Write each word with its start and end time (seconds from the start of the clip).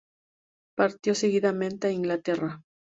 Partió 0.75 1.13
seguidamente 1.13 1.85
a 1.85 1.91
Inglaterra. 1.91 2.63